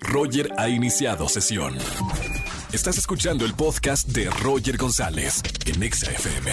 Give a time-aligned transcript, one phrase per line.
[0.00, 1.74] Roger ha iniciado sesión.
[2.72, 6.52] Estás escuchando el podcast de Roger González en Exa FM.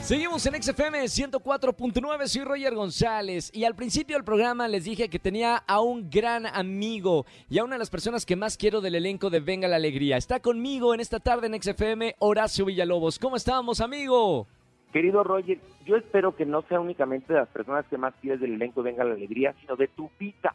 [0.00, 5.20] Seguimos en XFM 104.9, soy Roger González y al principio del programa les dije que
[5.20, 8.96] tenía a un gran amigo y a una de las personas que más quiero del
[8.96, 10.16] elenco de Venga la Alegría.
[10.16, 13.18] Está conmigo en esta tarde en XFM Horacio Villalobos.
[13.18, 14.48] ¿Cómo estamos, amigo?
[14.92, 18.54] Querido Roger, yo espero que no sea únicamente de las personas que más quieres del
[18.54, 20.52] elenco Venga la Alegría, sino de tu vida.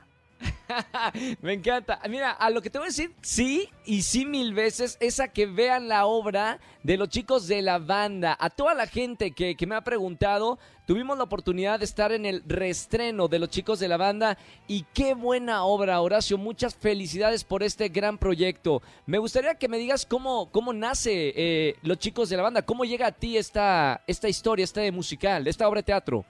[1.41, 1.99] Me encanta.
[2.09, 5.27] Mira, a lo que te voy a decir, sí y sí mil veces, es a
[5.27, 8.37] que vean la obra de los chicos de la banda.
[8.39, 12.25] A toda la gente que, que me ha preguntado, tuvimos la oportunidad de estar en
[12.25, 16.37] el reestreno de los chicos de la banda y qué buena obra, Horacio.
[16.37, 18.81] Muchas felicidades por este gran proyecto.
[19.05, 22.85] Me gustaría que me digas cómo, cómo nace eh, los chicos de la banda, cómo
[22.85, 26.25] llega a ti esta, esta historia, este musical, esta obra de teatro.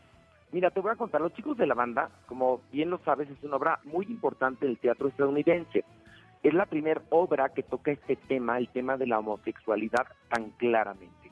[0.57, 3.43] Mira, te voy a contar, Los Chicos de la Banda, como bien lo sabes, es
[3.43, 5.85] una obra muy importante del teatro estadounidense.
[6.41, 11.31] Es la primera obra que toca este tema, el tema de la homosexualidad, tan claramente.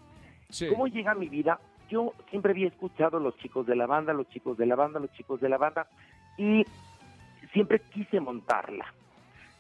[0.70, 1.60] ¿Cómo llega a mi vida?
[1.90, 5.12] Yo siempre había escuchado Los Chicos de la Banda, Los Chicos de la Banda, Los
[5.14, 5.88] Chicos de la Banda,
[6.38, 6.64] y
[7.52, 8.94] siempre quise montarla.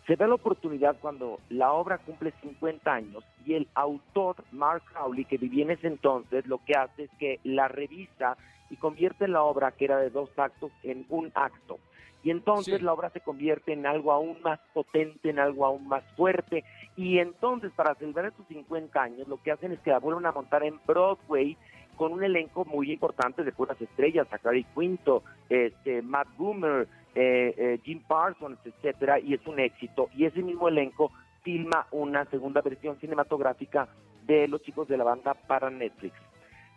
[0.07, 5.25] Se da la oportunidad cuando la obra cumple 50 años y el autor, Mark Crowley,
[5.25, 8.37] que vivía en ese entonces, lo que hace es que la revista
[8.69, 11.79] y convierte la obra que era de dos actos en un acto.
[12.23, 16.03] Y entonces la obra se convierte en algo aún más potente, en algo aún más
[16.15, 16.63] fuerte.
[16.97, 20.31] Y entonces, para celebrar estos 50 años, lo que hacen es que la vuelven a
[20.31, 21.55] montar en Broadway
[21.95, 27.79] con un elenco muy importante de puras estrellas, Zachary Quinto, este, Matt Boomer, eh, eh,
[27.83, 30.09] Jim Parsons, etcétera, y es un éxito.
[30.15, 31.11] Y ese mismo elenco
[31.43, 33.87] filma una segunda versión cinematográfica
[34.25, 36.15] de Los Chicos de la Banda para Netflix.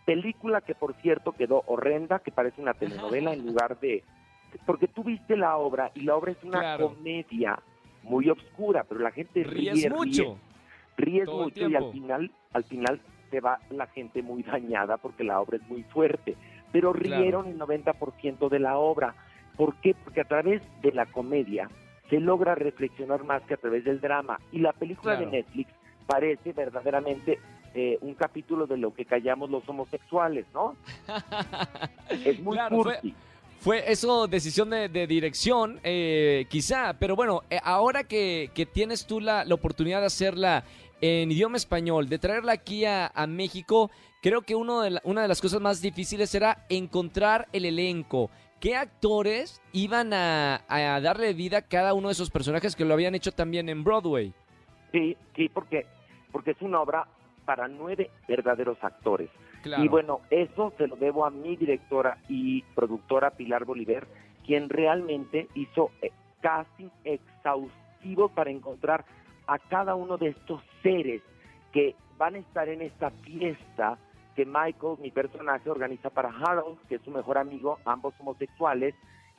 [0.05, 4.05] Película que, por cierto, quedó horrenda, que parece una telenovela en lugar de...
[4.65, 7.59] Porque tú viste la obra y la obra es una comedia
[8.05, 10.39] muy oscura, pero la gente ríe, mucho.
[10.97, 13.01] Ríe, mucho y al final, al final
[13.31, 16.37] se va la gente muy dañada porque la obra es muy fuerte.
[16.73, 19.15] Pero rieron el 90% de la obra.
[19.59, 19.95] ¿Por qué?
[20.03, 21.69] Porque a través de la comedia
[22.09, 24.41] se logra reflexionar más que a través del drama.
[24.53, 25.71] Y la película de Netflix
[26.07, 27.39] parece verdaderamente
[27.75, 30.75] eh, un capítulo de lo que callamos los homosexuales, ¿no?
[32.25, 32.83] es muy claro,
[33.61, 39.45] fue, eso decisión de, dirección, eh, quizá, pero bueno, eh, ahora que, tienes tú la,
[39.51, 40.65] oportunidad de hacerla
[41.01, 43.91] en idioma español, de traerla aquí a, México,
[44.23, 48.31] creo que uno de una de las cosas más difíciles era encontrar el elenco.
[48.61, 52.95] ¿Qué actores iban a, a darle vida a cada uno de esos personajes que lo
[52.95, 54.33] habían hecho también en Broadway?
[54.91, 55.87] Sí, sí, porque,
[56.33, 57.07] porque es una obra
[57.45, 59.31] para nueve verdaderos actores.
[59.65, 64.07] Y bueno, eso se lo debo a mi directora y productora Pilar Bolívar,
[64.45, 69.05] quien realmente hizo eh, casting exhaustivo para encontrar
[69.47, 71.23] a cada uno de estos seres
[71.73, 73.99] que van a estar en esta fiesta
[74.39, 78.95] que Michael, mi personaje, organiza para Harold, que es su mejor amigo, ambos homosexuales.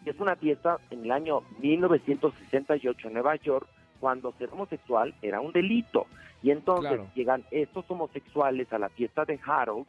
[0.06, 3.66] Y es una fiesta en el año 1968 en Nueva York,
[4.02, 6.06] cuando ser homosexual era un delito.
[6.44, 9.88] Y entonces llegan estos homosexuales a la fiesta de Harold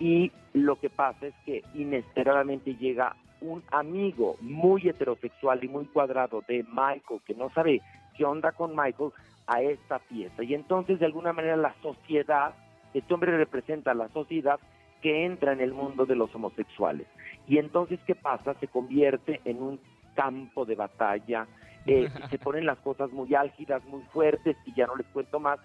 [0.00, 6.42] y lo que pasa es que inesperadamente llega un amigo muy heterosexual y muy cuadrado
[6.48, 7.80] de Michael, que no sabe
[8.16, 9.12] qué onda con Michael,
[9.46, 10.42] a esta fiesta.
[10.42, 12.54] Y entonces de alguna manera la sociedad,
[12.94, 14.58] este hombre representa a la sociedad
[15.02, 17.06] que entra en el mundo de los homosexuales.
[17.46, 18.54] Y entonces, ¿qué pasa?
[18.54, 19.80] Se convierte en un
[20.14, 21.46] campo de batalla,
[21.86, 25.60] eh, se ponen las cosas muy álgidas, muy fuertes, y ya no les cuento más,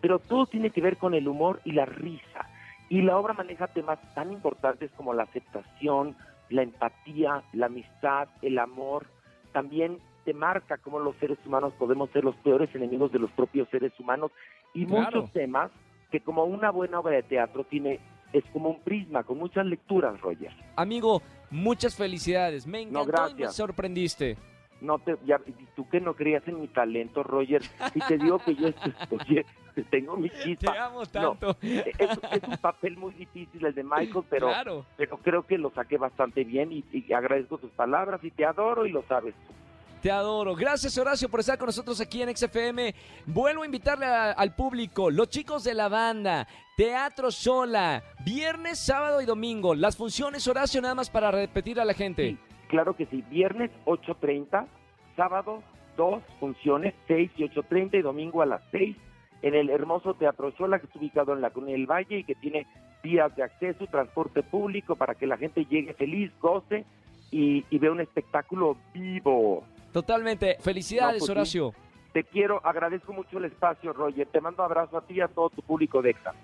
[0.00, 2.48] pero todo tiene que ver con el humor y la risa.
[2.88, 6.16] Y la obra maneja temas tan importantes como la aceptación,
[6.50, 9.06] la empatía, la amistad, el amor.
[9.52, 13.68] También te marca cómo los seres humanos podemos ser los peores enemigos de los propios
[13.70, 14.30] seres humanos
[14.74, 15.70] y muchos temas
[16.12, 17.98] que como una buena obra de teatro tiene
[18.32, 20.52] es como un prisma con muchas lecturas, Roger.
[20.76, 22.66] Amigo, muchas felicidades.
[22.66, 24.36] Me encantó y me sorprendiste
[24.82, 25.40] no te, ya,
[25.76, 27.62] tú que no creías en mi talento, Roger,
[27.94, 28.68] y te digo que yo
[29.10, 29.46] oye,
[29.90, 30.72] tengo mi chispa.
[30.72, 31.56] Te amo tanto.
[31.62, 36.44] es, un papel muy difícil el de Michael, pero, pero creo que lo saqué bastante
[36.44, 39.34] bien y, y, agradezco tus palabras y te adoro y lo sabes
[40.02, 40.56] Te adoro.
[40.56, 42.92] Gracias, Horacio, por estar con nosotros aquí en XFM.
[43.24, 49.26] Vuelvo a invitarle al público, los chicos de la banda, Teatro Sola, viernes, sábado y
[49.26, 49.76] domingo.
[49.76, 52.36] Las funciones, Horacio, nada más para repetir a la gente.
[52.66, 54.66] Claro que sí, viernes 8.30,
[55.14, 55.62] sábado
[55.96, 58.96] dos funciones, 6 y 8.30 y domingo a las 6
[59.42, 62.34] en el hermoso Teatro Sola que está ubicado en la Colonia del Valle y que
[62.34, 62.66] tiene
[63.04, 66.86] vías de acceso, transporte público para que la gente llegue feliz, goce
[67.30, 69.64] y, y vea un espectáculo vivo.
[69.92, 70.56] Totalmente.
[70.60, 71.74] Felicidades, pues Horacio.
[72.12, 74.26] Te quiero, agradezco mucho el espacio, Roger.
[74.26, 76.34] Te mando abrazo a ti y a todo tu público de EXA.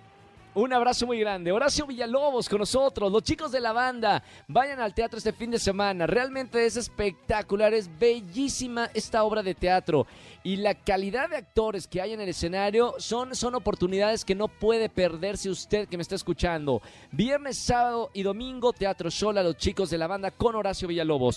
[0.54, 1.52] Un abrazo muy grande.
[1.52, 4.24] Horacio Villalobos con nosotros, los chicos de la banda.
[4.48, 6.06] Vayan al teatro este fin de semana.
[6.06, 10.06] Realmente es espectacular, es bellísima esta obra de teatro.
[10.42, 14.48] Y la calidad de actores que hay en el escenario son, son oportunidades que no
[14.48, 16.80] puede perderse usted que me está escuchando.
[17.12, 21.36] Viernes, sábado y domingo, Teatro Sola, los chicos de la banda con Horacio Villalobos.